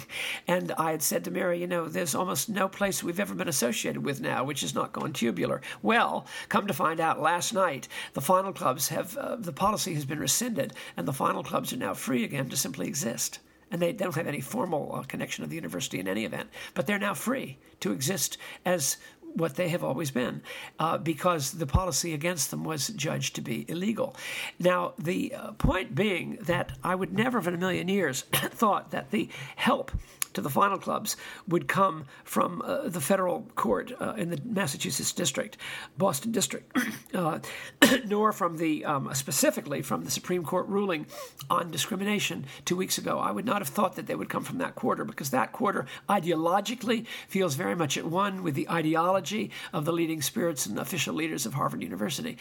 And 0.47 0.71
I 0.73 0.91
had 0.91 1.01
said 1.01 1.23
to 1.25 1.31
Mary, 1.31 1.59
you 1.59 1.67
know, 1.67 1.87
there's 1.87 2.15
almost 2.15 2.49
no 2.49 2.67
place 2.67 3.03
we've 3.03 3.19
ever 3.19 3.33
been 3.33 3.47
associated 3.47 4.03
with 4.03 4.21
now 4.21 4.43
which 4.43 4.61
has 4.61 4.75
not 4.75 4.93
gone 4.93 5.13
tubular. 5.13 5.61
Well, 5.81 6.25
come 6.49 6.67
to 6.67 6.73
find 6.73 6.99
out, 6.99 7.21
last 7.21 7.53
night, 7.53 7.87
the 8.13 8.21
final 8.21 8.53
clubs 8.53 8.89
have, 8.89 9.17
uh, 9.17 9.35
the 9.35 9.53
policy 9.53 9.93
has 9.93 10.05
been 10.05 10.19
rescinded, 10.19 10.73
and 10.97 11.07
the 11.07 11.13
final 11.13 11.43
clubs 11.43 11.73
are 11.73 11.77
now 11.77 11.93
free 11.93 12.23
again 12.23 12.49
to 12.49 12.57
simply 12.57 12.87
exist. 12.87 13.39
And 13.71 13.81
they 13.81 13.93
don't 13.93 14.15
have 14.15 14.27
any 14.27 14.41
formal 14.41 14.93
uh, 14.93 15.03
connection 15.03 15.43
to 15.43 15.49
the 15.49 15.55
university 15.55 15.99
in 15.99 16.07
any 16.07 16.23
event, 16.23 16.49
but 16.75 16.85
they're 16.85 16.99
now 16.99 17.15
free 17.15 17.57
to 17.79 17.91
exist 17.91 18.37
as 18.63 18.97
what 19.35 19.55
they 19.55 19.69
have 19.69 19.83
always 19.83 20.11
been, 20.11 20.41
uh, 20.79 20.97
because 20.97 21.51
the 21.51 21.67
policy 21.67 22.13
against 22.13 22.51
them 22.51 22.63
was 22.63 22.87
judged 22.89 23.35
to 23.35 23.41
be 23.41 23.65
illegal. 23.67 24.15
Now, 24.59 24.93
the 24.97 25.33
uh, 25.35 25.51
point 25.53 25.93
being 25.93 26.37
that 26.41 26.71
I 26.83 26.95
would 26.95 27.13
never 27.13 27.39
in 27.39 27.53
a 27.53 27.57
million 27.57 27.87
years 27.87 28.21
thought 28.31 28.91
that 28.91 29.11
the 29.11 29.29
help 29.55 29.91
to 30.35 30.41
the 30.41 30.49
final 30.49 30.77
clubs 30.77 31.17
would 31.47 31.67
come 31.67 32.05
from 32.23 32.61
uh, 32.61 32.87
the 32.87 33.01
federal 33.01 33.41
court 33.55 33.91
uh, 33.99 34.13
in 34.17 34.29
the 34.29 34.39
Massachusetts 34.45 35.11
district, 35.11 35.57
Boston 35.97 36.31
district, 36.31 36.77
uh, 37.13 37.39
nor 38.05 38.31
from 38.31 38.57
the 38.57 38.85
um, 38.85 39.13
specifically 39.13 39.81
from 39.81 40.03
the 40.03 40.11
Supreme 40.11 40.43
Court 40.43 40.67
ruling 40.67 41.07
on 41.49 41.71
discrimination 41.71 42.45
two 42.65 42.75
weeks 42.75 42.97
ago. 42.97 43.19
I 43.19 43.31
would 43.31 43.45
not 43.45 43.59
have 43.59 43.69
thought 43.69 43.95
that 43.95 44.07
they 44.07 44.15
would 44.15 44.29
come 44.29 44.43
from 44.43 44.59
that 44.59 44.75
quarter 44.75 45.05
because 45.05 45.31
that 45.31 45.51
quarter 45.51 45.85
ideologically 46.09 47.05
feels 47.27 47.55
very 47.55 47.75
much 47.75 47.97
at 47.97 48.05
one 48.05 48.43
with 48.43 48.55
the 48.55 48.69
ideology 48.69 49.51
of 49.73 49.85
the 49.85 49.93
leading 49.93 50.21
spirits 50.21 50.65
and 50.65 50.77
official 50.77 51.15
leaders 51.15 51.45
of 51.45 51.53
Harvard 51.53 51.81
University, 51.81 52.37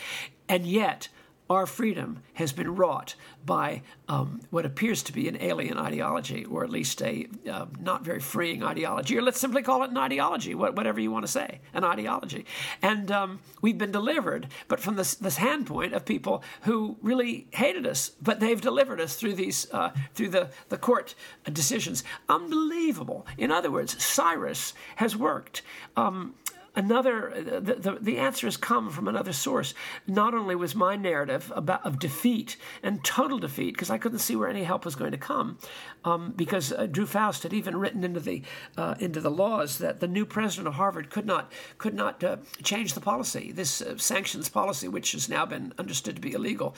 and 0.48 0.66
yet 0.66 1.08
our 1.50 1.66
freedom 1.66 2.22
has 2.34 2.52
been 2.52 2.74
wrought 2.74 3.14
by 3.44 3.82
um, 4.08 4.40
what 4.50 4.64
appears 4.64 5.02
to 5.02 5.12
be 5.12 5.28
an 5.28 5.36
alien 5.40 5.78
ideology, 5.78 6.44
or 6.44 6.64
at 6.64 6.70
least 6.70 7.02
a 7.02 7.26
uh, 7.50 7.66
not 7.80 8.02
very 8.02 8.20
freeing 8.20 8.62
ideology, 8.62 9.18
or 9.18 9.22
let's 9.22 9.38
simply 9.38 9.62
call 9.62 9.82
it 9.82 9.90
an 9.90 9.96
ideology, 9.98 10.54
whatever 10.54 11.00
you 11.00 11.10
want 11.10 11.24
to 11.24 11.30
say, 11.30 11.60
an 11.74 11.84
ideology. 11.84 12.46
And 12.80 13.10
um, 13.10 13.40
we've 13.60 13.76
been 13.76 13.92
delivered, 13.92 14.48
but 14.68 14.80
from 14.80 14.96
this, 14.96 15.14
this 15.14 15.34
standpoint 15.34 15.92
of 15.92 16.04
people 16.04 16.42
who 16.62 16.96
really 17.02 17.46
hated 17.52 17.86
us, 17.86 18.10
but 18.20 18.40
they've 18.40 18.60
delivered 18.60 19.00
us 19.00 19.16
through 19.16 19.34
these 19.34 19.70
uh, 19.72 19.90
through 20.14 20.28
the 20.28 20.48
the 20.70 20.78
court 20.78 21.14
decisions. 21.52 22.02
Unbelievable. 22.28 23.26
In 23.36 23.50
other 23.50 23.70
words, 23.70 24.02
Cyrus 24.02 24.74
has 24.96 25.16
worked. 25.16 25.62
Um, 25.96 26.34
another 26.76 27.32
the, 27.36 27.74
the, 27.74 27.98
the, 28.00 28.18
answer 28.18 28.46
has 28.46 28.56
come 28.56 28.90
from 28.90 29.08
another 29.08 29.32
source. 29.32 29.74
Not 30.06 30.34
only 30.34 30.54
was 30.54 30.74
my 30.74 30.96
narrative 30.96 31.52
about 31.54 31.84
of 31.84 31.98
defeat 31.98 32.56
and 32.82 33.04
total 33.04 33.38
defeat 33.38 33.74
because 33.74 33.90
i 33.90 33.98
couldn't 33.98 34.18
see 34.18 34.36
where 34.36 34.48
any 34.48 34.64
help 34.64 34.84
was 34.84 34.94
going 34.94 35.12
to 35.12 35.18
come 35.18 35.58
um, 36.04 36.32
because 36.36 36.72
uh, 36.72 36.86
drew 36.86 37.06
faust 37.06 37.42
had 37.42 37.52
even 37.52 37.76
written 37.76 38.04
into 38.04 38.20
the 38.20 38.42
uh, 38.76 38.94
into 38.98 39.20
the 39.20 39.30
laws 39.30 39.78
that 39.78 40.00
the 40.00 40.08
new 40.08 40.24
president 40.24 40.66
of 40.66 40.74
harvard 40.74 41.10
could 41.10 41.26
not 41.26 41.52
could 41.78 41.94
not 41.94 42.22
uh, 42.24 42.36
change 42.62 42.94
the 42.94 43.00
policy. 43.00 43.52
This 43.52 43.80
uh, 43.82 43.96
sanctions 43.98 44.48
policy 44.48 44.88
which 44.88 45.12
has 45.12 45.28
now 45.28 45.44
been 45.46 45.72
understood 45.78 46.16
to 46.16 46.20
be 46.20 46.32
illegal 46.32 46.74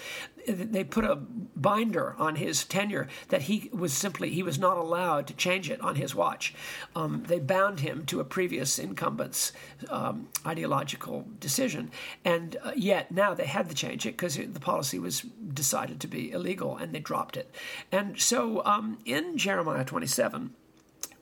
they 0.47 0.85
put 0.85 1.05
a 1.05 1.17
binder 1.17 2.15
on 2.19 2.37
his 2.37 2.65
tenure 2.65 3.09
that 3.29 3.43
he 3.43 3.71
was 3.73 3.93
simply 3.93 4.31
he 4.31 4.43
was 4.43 4.59
not 4.59 4.77
allowed 4.77 5.27
to 5.27 5.35
change 5.35 5.71
it 5.71 5.81
on 5.81 5.97
his 5.97 6.15
watch. 6.15 6.55
Um, 6.95 7.25
they 7.27 7.39
bound 7.39 7.81
him 7.81 8.05
to 8.07 8.21
a 8.21 8.25
previous 8.25 8.79
incumbent's 8.79 9.53
um, 9.91 10.29
ideological 10.47 11.27
decision. 11.41 11.91
And 12.25 12.57
uh, 12.63 12.73
yet 12.77 13.11
now 13.11 13.35
they 13.35 13.47
had 13.47 13.69
to 13.69 13.75
change 13.75 14.07
it 14.07 14.13
because 14.13 14.37
the 14.37 14.61
policy 14.61 14.99
was 14.99 15.21
decided 15.21 16.01
to 16.01 16.09
be 16.09 16.31
illegal 16.31 16.77
and 16.77 16.93
they 16.93 17.01
dropped 17.01 17.37
it. 17.37 17.55
And 17.93 18.21
so 18.21 18.65
um, 18.65 18.99
in 19.05 19.37
Jeremiah 19.37 19.85
27, 19.85 20.55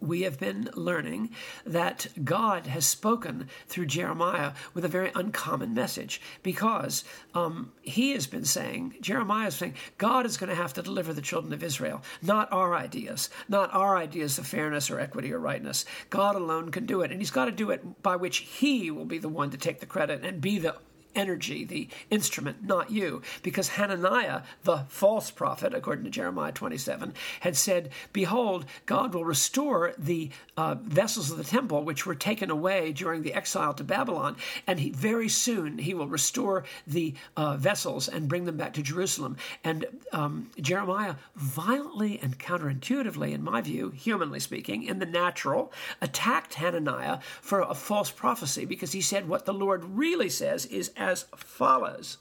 we 0.00 0.22
have 0.22 0.38
been 0.38 0.68
learning 0.74 1.30
that 1.64 2.06
God 2.24 2.66
has 2.66 2.86
spoken 2.86 3.48
through 3.68 3.86
Jeremiah 3.86 4.52
with 4.72 4.84
a 4.84 4.88
very 4.88 5.10
uncommon 5.14 5.74
message 5.74 6.20
because 6.42 7.04
um, 7.34 7.72
he 7.82 8.12
has 8.12 8.26
been 8.26 8.44
saying, 8.44 8.96
Jeremiah 9.00 9.48
is 9.48 9.56
saying, 9.56 9.74
God 9.98 10.26
is 10.26 10.36
going 10.36 10.50
to 10.50 10.56
have 10.56 10.72
to 10.74 10.82
deliver 10.82 11.12
the 11.12 11.22
children 11.22 11.52
of 11.52 11.62
Israel, 11.62 12.02
not 12.22 12.52
our 12.52 12.74
ideas, 12.74 13.30
not 13.48 13.72
our 13.72 13.96
ideas 13.96 14.38
of 14.38 14.46
fairness 14.46 14.90
or 14.90 15.00
equity 15.00 15.32
or 15.32 15.38
rightness. 15.38 15.84
God 16.10 16.36
alone 16.36 16.70
can 16.70 16.86
do 16.86 17.02
it. 17.02 17.10
And 17.10 17.20
he's 17.20 17.30
got 17.30 17.46
to 17.46 17.52
do 17.52 17.70
it 17.70 18.02
by 18.02 18.16
which 18.16 18.38
he 18.38 18.90
will 18.90 19.04
be 19.04 19.18
the 19.18 19.28
one 19.28 19.50
to 19.50 19.56
take 19.56 19.80
the 19.80 19.86
credit 19.86 20.24
and 20.24 20.40
be 20.40 20.58
the 20.58 20.76
energy, 21.14 21.64
the 21.64 21.88
instrument, 22.10 22.64
not 22.64 22.90
you. 22.90 23.22
Because 23.42 23.68
Hananiah, 23.68 24.42
the 24.62 24.78
false 24.88 25.30
prophet, 25.30 25.74
according 25.74 26.04
to 26.04 26.10
Jeremiah 26.10 26.52
27, 26.52 27.14
had 27.40 27.56
said, 27.56 27.90
Behold, 28.12 28.64
God 28.86 29.14
will 29.14 29.24
restore 29.24 29.94
the 29.98 30.30
uh, 30.56 30.76
vessels 30.76 31.30
of 31.30 31.38
the 31.38 31.44
temple 31.44 31.84
which 31.84 32.06
were 32.06 32.14
taken 32.14 32.50
away 32.50 32.92
during 32.92 33.22
the 33.22 33.34
exile 33.34 33.74
to 33.74 33.84
Babylon, 33.84 34.36
and 34.66 34.80
he, 34.80 34.90
very 34.90 35.28
soon 35.28 35.78
he 35.78 35.94
will 35.94 36.06
restore 36.06 36.64
the 36.86 37.14
uh, 37.36 37.56
vessels 37.56 38.08
and 38.08 38.28
bring 38.28 38.44
them 38.44 38.56
back 38.56 38.74
to 38.74 38.82
Jerusalem. 38.82 39.36
And 39.62 39.86
um, 40.12 40.50
Jeremiah 40.60 41.16
violently 41.34 42.18
and 42.22 42.38
counterintuitively, 42.38 43.32
in 43.32 43.42
my 43.42 43.60
view, 43.60 43.90
humanly 43.90 44.40
speaking, 44.40 44.84
in 44.84 44.98
the 44.98 45.06
natural, 45.06 45.72
attacked 46.00 46.54
Hananiah 46.54 47.18
for 47.40 47.60
a 47.60 47.74
false 47.74 48.10
prophecy 48.10 48.64
because 48.64 48.92
he 48.92 49.00
said 49.00 49.28
what 49.28 49.44
the 49.44 49.54
Lord 49.54 49.84
really 49.84 50.28
says 50.28 50.66
is 50.66 50.90
as 51.04 51.26
follows 51.36 52.18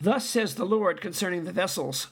Thus 0.00 0.24
says 0.24 0.54
the 0.54 0.64
Lord 0.64 1.00
concerning 1.02 1.44
the 1.44 1.52
vessels 1.52 2.06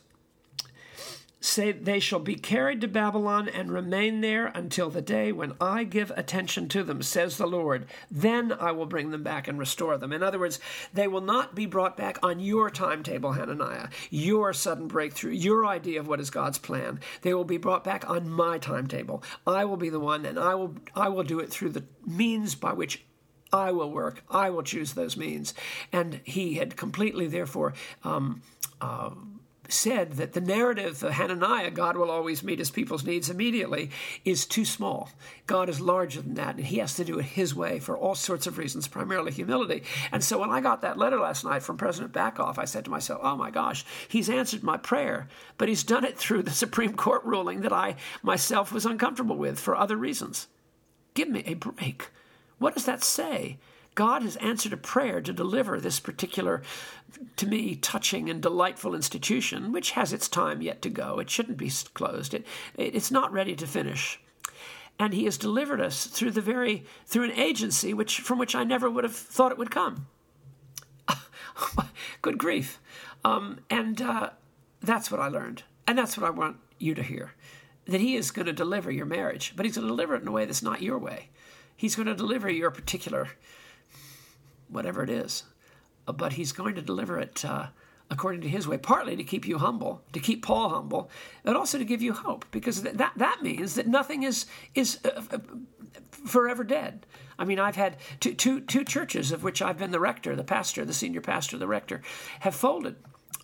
say 1.41 1.73
they 1.73 2.01
shall 2.01 2.19
be 2.19 2.35
carried 2.35 2.81
to 2.81 2.89
Babylon 2.89 3.49
and 3.49 3.73
remain 3.73 4.21
there 4.21 4.47
until 4.47 4.91
the 4.91 5.03
day 5.03 5.31
when 5.33 5.55
I 5.61 5.85
give 5.85 6.11
attention 6.17 6.69
to 6.71 6.83
them, 6.83 7.03
says 7.03 7.37
the 7.37 7.47
Lord. 7.47 7.87
Then 8.11 8.53
I 8.53 8.73
will 8.73 8.87
bring 8.87 9.11
them 9.11 9.23
back 9.23 9.47
and 9.47 9.59
restore 9.59 9.97
them. 9.97 10.13
In 10.13 10.23
other 10.23 10.39
words, 10.39 10.59
they 10.93 11.07
will 11.07 11.21
not 11.21 11.55
be 11.55 11.67
brought 11.67 11.97
back 11.97 12.19
on 12.23 12.41
your 12.41 12.71
timetable, 12.71 13.33
Hananiah, 13.33 13.89
your 14.11 14.53
sudden 14.53 14.89
breakthrough, 14.89 15.33
your 15.33 15.65
idea 15.65 16.01
of 16.01 16.09
what 16.09 16.21
is 16.21 16.31
God's 16.31 16.59
plan. 16.59 17.01
They 17.23 17.35
will 17.35 17.45
be 17.45 17.59
brought 17.59 17.85
back 17.85 18.09
on 18.09 18.29
my 18.29 18.59
timetable. 18.59 19.23
I 19.47 19.65
will 19.65 19.77
be 19.77 19.91
the 19.91 20.01
one, 20.01 20.27
and 20.27 20.39
I 20.39 20.55
will 20.55 20.75
I 20.95 21.09
will 21.09 21.25
do 21.25 21.39
it 21.39 21.51
through 21.51 21.71
the 21.71 21.85
means 22.05 22.55
by 22.55 22.73
which 22.73 23.05
I 23.53 23.73
will 23.73 23.91
work. 23.91 24.23
I 24.31 24.51
will 24.51 24.63
choose 24.63 24.93
those 24.93 25.17
means. 25.17 25.55
And 25.93 26.21
he 26.25 26.55
had 26.55 26.77
completely, 26.77 27.27
therefore, 27.27 27.75
um, 28.05 28.43
uh, 28.81 29.11
said 29.69 30.13
that 30.13 30.33
the 30.33 30.41
narrative 30.41 31.03
of 31.03 31.13
Hananiah, 31.13 31.71
God 31.71 31.97
will 31.97 32.11
always 32.11 32.43
meet 32.43 32.59
his 32.59 32.71
people's 32.71 33.05
needs 33.05 33.29
immediately, 33.29 33.91
is 34.25 34.47
too 34.47 34.65
small. 34.65 35.11
God 35.47 35.69
is 35.69 35.81
larger 35.81 36.23
than 36.23 36.35
that, 36.35 36.57
and 36.57 36.65
he 36.65 36.79
has 36.79 36.95
to 36.95 37.05
do 37.05 37.19
it 37.19 37.27
his 37.27 37.55
way 37.55 37.79
for 37.79 37.97
all 37.97 38.15
sorts 38.15 38.47
of 38.47 38.59
reasons, 38.59 38.89
primarily 38.89 39.31
humility. 39.31 39.83
And 40.11 40.25
so 40.25 40.39
when 40.39 40.51
I 40.51 40.61
got 40.61 40.83
that 40.83 40.99
letter 40.99 41.19
last 41.19 41.45
night 41.45 41.63
from 41.63 41.77
President 41.77 42.13
Bacow, 42.13 42.57
I 42.57 42.65
said 42.65 42.85
to 42.87 42.91
myself, 42.91 43.21
oh 43.23 43.37
my 43.37 43.51
gosh, 43.51 43.85
he's 44.09 44.31
answered 44.31 44.63
my 44.63 44.79
prayer, 44.79 45.29
but 45.59 45.69
he's 45.69 45.85
done 45.85 46.05
it 46.05 46.17
through 46.17 46.45
the 46.45 46.51
Supreme 46.69 46.95
Court 46.95 47.23
ruling 47.25 47.61
that 47.61 47.73
I 47.73 47.97
myself 48.23 48.73
was 48.73 48.87
uncomfortable 48.87 49.37
with 49.37 49.61
for 49.61 49.77
other 49.77 49.97
reasons. 49.97 50.49
Give 51.15 51.29
me 51.29 51.43
a 51.47 51.55
break. 51.55 52.09
What 52.59 52.75
does 52.75 52.85
that 52.85 53.05
say? 53.05 53.59
God 53.95 54.23
has 54.23 54.37
answered 54.37 54.73
a 54.73 54.77
prayer 54.77 55.21
to 55.21 55.33
deliver 55.33 55.81
this 55.81 55.99
particular, 55.99 56.63
to 57.37 57.47
me, 57.49 57.75
touching 57.75 58.31
and 58.31 58.41
delightful 58.41 58.95
institution, 58.95 59.73
which 59.73 59.93
has 59.93 60.13
its 60.13 60.29
time 60.29 60.63
yet 60.63 60.83
to 60.83 60.89
go. 60.89 61.19
It 61.19 61.29
shouldn't 61.29 61.59
be 61.59 61.71
closed. 61.95 62.33
It, 62.33 62.47
it's 62.77 63.11
not 63.11 63.33
ready 63.33 63.57
to 63.57 63.67
finish. 63.67 64.21
And 65.01 65.15
he 65.15 65.25
has 65.25 65.37
delivered 65.37 65.81
us 65.81 66.07
through 66.07 66.33
the 66.33 66.41
very 66.41 66.85
through 67.07 67.25
an 67.25 67.33
agency 67.33 67.93
which 67.95 68.21
from 68.21 68.39
which 68.39 68.55
I 68.55 68.65
never 68.65 68.91
would 68.91 69.05
have 69.05 69.15
thought 69.15 69.53
it 69.53 69.59
would 69.59 69.71
come. 69.71 70.07
Good 72.23 72.39
grief. 72.39 72.81
Um, 73.25 73.61
and 73.71 74.01
uh, 74.01 74.31
that's 74.81 75.11
what 75.11 75.21
I 75.21 75.29
learned. 75.29 75.65
And 75.87 75.99
that's 75.99 76.17
what 76.17 76.27
I 76.27 76.31
want 76.31 76.57
you 76.79 76.95
to 76.95 77.03
hear. 77.03 77.33
That 77.87 78.01
he 78.01 78.17
is 78.17 78.31
going 78.31 78.47
to 78.47 78.53
deliver 78.53 78.91
your 78.91 79.07
marriage, 79.07 79.55
but 79.57 79.65
he's 79.65 79.77
going 79.77 79.87
to 79.87 79.93
deliver 79.93 80.15
it 80.15 80.23
in 80.23 80.29
a 80.29 80.33
way 80.33 80.45
that's 80.45 80.63
not 80.63 80.83
your 80.83 80.99
way. 80.99 81.31
He's 81.79 81.95
going 81.95 82.07
to 82.07 82.15
deliver 82.15 82.51
your 82.51 82.73
particular, 82.73 83.29
whatever 84.69 85.05
it 85.05 85.11
is, 85.11 85.45
uh, 86.09 86.13
but 86.13 86.33
he's 86.33 86.51
going 86.51 86.75
to 86.75 86.83
deliver 86.83 87.21
it 87.21 87.45
uh, 87.45 87.69
according 88.11 88.41
to 88.41 88.49
his 88.49 88.67
way, 88.67 88.77
partly 88.77 89.15
to 89.15 89.23
keep 89.23 89.47
you 89.47 89.59
humble, 89.59 90.03
to 90.13 90.19
keep 90.19 90.45
Paul 90.45 90.71
humble, 90.71 91.09
but 91.45 91.55
also 91.55 91.79
to 91.79 91.85
give 91.85 92.03
you 92.03 92.13
hope, 92.13 92.47
because 92.51 92.83
that, 92.83 93.13
that 93.17 93.43
means 93.43 93.77
that 93.77 93.87
nothing 93.87 94.25
is, 94.25 94.47
is 94.75 94.99
uh, 95.05 95.23
uh, 95.31 95.39
forever 96.27 96.65
dead. 96.65 97.07
I 97.39 97.45
mean, 97.45 97.61
I've 97.61 97.77
had 97.77 97.99
two, 98.19 98.35
two, 98.35 98.61
two 98.61 98.85
churches 98.85 99.31
of 99.31 99.45
which 99.45 99.63
I've 99.63 99.79
been 99.79 99.93
the 99.93 100.01
rector, 100.01 100.35
the 100.35 100.43
pastor, 100.43 100.85
the 100.85 100.93
senior 100.93 101.21
pastor, 101.21 101.59
the 101.59 101.69
rector, 101.69 102.03
have 102.41 102.57
folded 102.57 102.97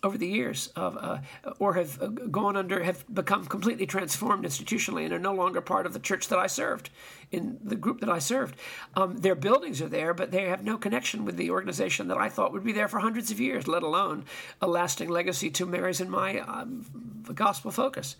over 0.05 0.19
the 0.19 0.27
years 0.27 0.67
of, 0.75 0.95
uh, 0.97 1.17
or 1.57 1.73
have 1.73 1.99
uh, 1.99 2.07
gone 2.07 2.55
under, 2.55 2.83
have 2.83 3.03
become 3.11 3.43
completely 3.45 3.87
transformed 3.87 4.45
institutionally 4.45 5.03
and 5.03 5.11
are 5.11 5.19
no 5.19 5.33
longer 5.33 5.61
part 5.61 5.87
of 5.87 5.93
the 5.93 5.99
church 5.99 6.27
that 6.27 6.37
I 6.37 6.45
served, 6.45 6.91
in 7.31 7.57
the 7.63 7.75
group 7.75 8.01
that 8.01 8.09
I 8.09 8.19
served. 8.19 8.55
Um, 8.95 9.17
their 9.17 9.33
buildings 9.33 9.81
are 9.81 9.89
there, 9.89 10.13
but 10.13 10.29
they 10.29 10.45
have 10.45 10.63
no 10.63 10.77
connection 10.77 11.25
with 11.25 11.37
the 11.37 11.49
organization 11.49 12.07
that 12.09 12.17
I 12.17 12.29
thought 12.29 12.53
would 12.53 12.63
be 12.63 12.71
there 12.71 12.87
for 12.87 12.99
hundreds 12.99 13.31
of 13.31 13.39
years, 13.39 13.67
let 13.67 13.81
alone 13.81 14.25
a 14.61 14.67
lasting 14.67 15.09
legacy 15.09 15.49
to 15.49 15.65
Mary's 15.65 15.99
and 15.99 16.11
my 16.11 16.39
um, 16.41 16.85
gospel 17.33 17.71
focus. 17.71 18.15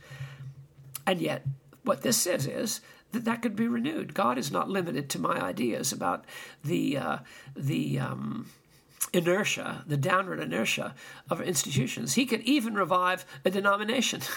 And 1.06 1.22
yet, 1.22 1.46
what 1.84 2.01
this 2.01 2.18
says 2.18 2.48
is 2.48 2.82
that 3.12 3.25
that 3.25 3.44
could 3.44 3.56
be 3.56 3.68
renewed. 3.68 4.15
God 4.15 4.39
is 4.39 4.51
not 4.51 4.70
limited 4.70 5.08
to 5.12 5.20
my 5.20 5.39
ideas 5.39 5.94
about 5.94 6.25
the 6.63 6.98
uh, 6.98 7.18
the 7.56 8.00
um, 8.00 8.50
inertia, 9.14 9.84
the 9.88 9.98
downward 9.98 10.40
inertia 10.40 10.94
of 11.30 11.42
institutions. 11.42 12.14
He 12.14 12.25
could 12.25 12.42
even 12.42 12.75
revive 12.75 13.25
a 13.44 13.50
denomination. 13.50 14.22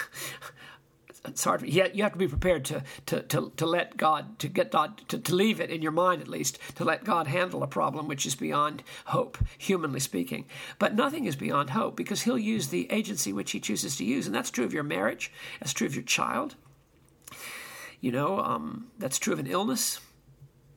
it's 1.25 1.43
hard. 1.43 1.61
You 1.63 2.03
have 2.03 2.13
to 2.13 2.17
be 2.17 2.27
prepared 2.27 2.65
to, 2.65 2.83
to, 3.07 3.21
to, 3.23 3.51
to 3.57 3.65
let 3.65 3.97
God, 3.97 4.39
to 4.39 4.47
get 4.47 4.71
God, 4.71 5.07
to, 5.09 5.17
to 5.19 5.35
leave 5.35 5.59
it 5.59 5.69
in 5.69 5.81
your 5.81 5.91
mind 5.91 6.21
at 6.21 6.27
least, 6.27 6.59
to 6.75 6.83
let 6.83 7.03
God 7.03 7.27
handle 7.27 7.63
a 7.63 7.67
problem 7.67 8.07
which 8.07 8.25
is 8.25 8.35
beyond 8.35 8.83
hope, 9.05 9.37
humanly 9.57 9.99
speaking. 9.99 10.45
But 10.77 10.95
nothing 10.95 11.25
is 11.25 11.35
beyond 11.35 11.71
hope 11.71 11.95
because 11.95 12.21
He'll 12.21 12.37
use 12.37 12.67
the 12.67 12.89
agency 12.91 13.33
which 13.33 13.51
He 13.51 13.59
chooses 13.59 13.95
to 13.97 14.05
use. 14.05 14.25
And 14.25 14.35
that's 14.35 14.51
true 14.51 14.65
of 14.65 14.73
your 14.73 14.83
marriage, 14.83 15.31
that's 15.59 15.73
true 15.73 15.87
of 15.87 15.95
your 15.95 16.03
child. 16.03 16.55
You 18.01 18.11
know, 18.13 18.39
um, 18.39 18.87
that's 18.97 19.19
true 19.19 19.33
of 19.33 19.39
an 19.39 19.47
illness, 19.47 19.99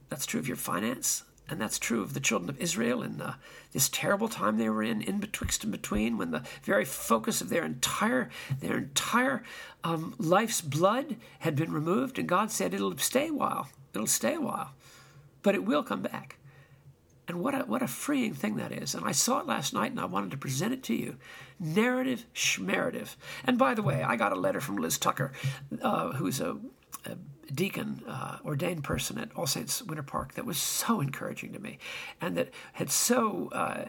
that's 0.08 0.26
true 0.26 0.40
of 0.40 0.48
your 0.48 0.56
finance, 0.56 1.22
and 1.52 1.60
that's 1.60 1.78
true 1.78 2.00
of 2.00 2.14
the 2.14 2.20
children 2.20 2.48
of 2.48 2.58
Israel 2.58 3.02
in 3.02 3.20
uh, 3.20 3.34
this 3.72 3.90
terrible 3.90 4.28
time 4.30 4.56
they 4.56 4.70
were 4.70 4.82
in, 4.82 5.02
in 5.02 5.20
betwixt 5.20 5.62
and 5.64 5.70
between, 5.70 6.16
when 6.16 6.30
the 6.30 6.42
very 6.62 6.86
focus 6.86 7.42
of 7.42 7.50
their 7.50 7.62
entire 7.62 8.30
their 8.60 8.78
entire 8.78 9.42
um, 9.84 10.14
life's 10.18 10.62
blood 10.62 11.16
had 11.40 11.54
been 11.54 11.70
removed, 11.70 12.18
and 12.18 12.26
God 12.26 12.50
said 12.50 12.72
it'll 12.72 12.96
stay 12.96 13.28
a 13.28 13.34
while, 13.34 13.68
it'll 13.92 14.06
stay 14.06 14.34
a 14.34 14.40
while, 14.40 14.72
but 15.42 15.54
it 15.54 15.62
will 15.62 15.82
come 15.82 16.00
back. 16.00 16.38
And 17.28 17.38
what 17.40 17.54
a, 17.54 17.58
what 17.58 17.82
a 17.82 17.86
freeing 17.86 18.32
thing 18.32 18.56
that 18.56 18.72
is. 18.72 18.94
And 18.94 19.04
I 19.04 19.12
saw 19.12 19.40
it 19.40 19.46
last 19.46 19.74
night 19.74 19.92
and 19.92 20.00
I 20.00 20.06
wanted 20.06 20.30
to 20.32 20.36
present 20.36 20.72
it 20.72 20.82
to 20.84 20.94
you. 20.94 21.16
Narrative 21.60 22.24
schmerative. 22.34 23.14
And 23.44 23.56
by 23.58 23.74
the 23.74 23.82
way, 23.82 24.02
I 24.02 24.16
got 24.16 24.32
a 24.32 24.40
letter 24.40 24.60
from 24.60 24.76
Liz 24.76 24.98
Tucker, 24.98 25.32
uh, 25.82 26.12
who's 26.14 26.40
a, 26.40 26.56
a 27.06 27.16
deacon, 27.54 28.02
uh, 28.06 28.38
ordained 28.44 28.84
person 28.84 29.18
at 29.18 29.30
All 29.36 29.46
Saints 29.46 29.82
Winter 29.82 30.02
Park 30.02 30.34
that 30.34 30.44
was 30.44 30.58
so 30.58 31.00
encouraging 31.00 31.52
to 31.52 31.58
me 31.58 31.78
and 32.20 32.36
that 32.36 32.50
had 32.74 32.90
so 32.90 33.48
uh, 33.52 33.84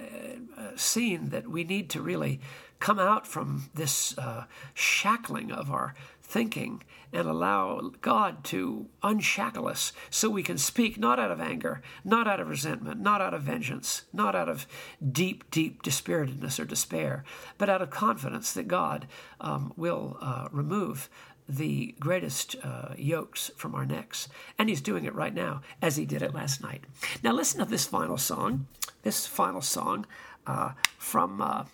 uh, 0.58 0.72
seen 0.76 1.30
that 1.30 1.48
we 1.48 1.64
need 1.64 1.90
to 1.92 2.02
really 2.02 2.40
come 2.80 3.00
out 3.00 3.26
from 3.26 3.70
this 3.74 4.18
uh, 4.18 4.44
shackling 4.74 5.52
of 5.52 5.72
our 5.72 5.94
thinking 6.22 6.84
and 7.14 7.28
allow 7.28 7.92
God 8.02 8.44
to 8.44 8.88
unshackle 9.04 9.68
us 9.68 9.94
so 10.10 10.30
we 10.30 10.42
can 10.42 10.58
speak 10.58 10.98
not 10.98 11.20
out 11.20 11.30
of 11.30 11.40
anger, 11.40 11.82
not 12.04 12.28
out 12.28 12.40
of 12.40 12.50
resentment, 12.50 13.00
not 13.00 13.22
out 13.22 13.34
of 13.34 13.44
vengeance, 13.44 14.04
not 14.12 14.36
out 14.36 14.50
of 14.50 14.66
deep, 15.12 15.50
deep 15.52 15.84
dispiritedness 15.84 16.60
or 16.60 16.66
despair, 16.66 17.24
but 17.58 17.70
out 17.70 17.84
of 17.84 17.92
confidence 17.92 18.52
that 18.54 18.68
God 18.68 19.08
um, 19.40 19.74
will 19.78 20.18
uh, 20.20 20.48
remove 20.52 21.08
the 21.56 21.96
greatest 22.00 22.56
uh, 22.64 22.94
yokes 22.98 23.52
from 23.56 23.76
our 23.76 23.86
necks. 23.86 24.28
And 24.58 24.70
he's 24.70 24.82
doing 24.82 25.06
it 25.06 25.16
right 25.16 25.34
now, 25.34 25.62
as 25.82 25.96
he 25.96 26.06
did 26.06 26.22
it 26.22 26.34
last 26.34 26.62
night. 26.62 26.84
Now, 27.24 27.34
listen 27.34 27.60
to 27.60 27.66
this 27.66 27.86
final 27.86 28.18
song. 28.18 28.68
This 29.04 29.28
final 29.28 29.62
song 29.62 30.06
uh, 30.48 30.72
from 30.98 31.42
uh, 31.42 31.66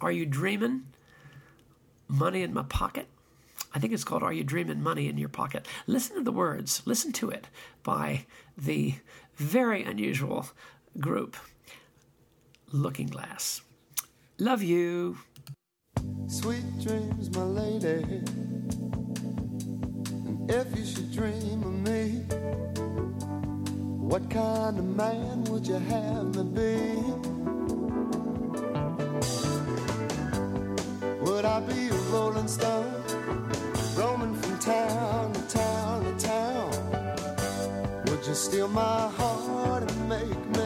Are 0.00 0.12
You 0.12 0.26
Dreaming? 0.26 0.86
Money 2.08 2.42
in 2.42 2.52
My 2.52 2.64
Pocket. 2.64 3.06
I 3.72 3.78
think 3.78 3.92
it's 3.92 4.04
called 4.04 4.22
Are 4.22 4.32
You 4.32 4.42
Dreaming 4.42 4.82
Money 4.82 5.08
in 5.08 5.16
Your 5.16 5.28
Pocket? 5.28 5.66
Listen 5.86 6.16
to 6.16 6.22
the 6.22 6.32
words, 6.32 6.82
listen 6.86 7.12
to 7.12 7.30
it 7.30 7.46
by 7.84 8.26
the 8.58 8.94
very 9.36 9.84
unusual 9.84 10.46
group 10.98 11.36
Looking 12.72 13.06
Glass. 13.06 13.62
Love 14.38 14.62
you. 14.62 15.18
Sweet 16.26 16.64
dreams, 16.80 17.30
my 17.36 17.42
lady. 17.42 18.49
If 20.52 20.76
you 20.76 20.84
should 20.84 21.12
dream 21.12 21.62
of 21.62 21.72
me, 21.88 22.24
what 24.10 24.28
kind 24.28 24.80
of 24.80 24.84
man 24.84 25.44
would 25.44 25.64
you 25.64 25.78
have 25.78 26.32
me 26.32 26.42
be? 26.42 26.90
Would 31.24 31.44
I 31.44 31.60
be 31.60 31.86
a 31.86 31.94
rolling 32.10 32.48
stone, 32.48 32.92
roaming 33.96 34.34
from 34.34 34.58
town 34.58 35.34
to 35.34 35.42
town 35.42 36.04
to 36.04 36.26
town? 36.26 36.72
Would 38.06 38.26
you 38.26 38.34
steal 38.34 38.66
my 38.66 39.06
heart 39.06 39.88
and 39.88 40.08
make 40.08 40.46
me 40.56 40.59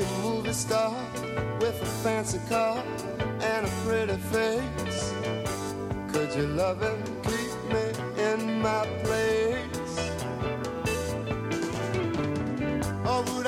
a 0.00 0.22
movie 0.22 0.52
star 0.52 0.94
with 1.60 1.82
a 1.82 1.86
fancy 2.02 2.38
car 2.48 2.82
and 3.40 3.66
a 3.66 3.70
pretty 3.84 4.16
face? 4.32 5.12
Could 6.12 6.32
you 6.36 6.46
love 6.46 6.80
and 6.82 7.04
keep 7.24 7.52
me 7.72 7.84
in 8.30 8.62
my 8.62 8.86
place? 9.02 9.94
Or 13.10 13.22
would 13.34 13.46